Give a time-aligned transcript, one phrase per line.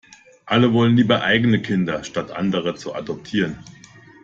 [0.47, 3.59] Alle wollen lieber eigene Kinder, statt andere zu adoptieren.